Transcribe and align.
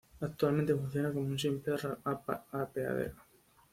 Actualmente 0.21 0.73
funciona 0.73 1.13
como 1.13 1.27
un 1.27 1.37
simple 1.37 1.75
apeadero. 2.51 3.17